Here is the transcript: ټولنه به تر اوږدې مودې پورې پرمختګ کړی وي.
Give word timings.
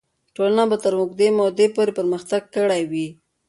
ټولنه 0.35 0.63
به 0.69 0.77
تر 0.83 0.93
اوږدې 0.99 1.27
مودې 1.37 1.67
پورې 1.75 1.91
پرمختګ 1.99 2.41
کړی 2.55 2.81
وي. 2.91 3.07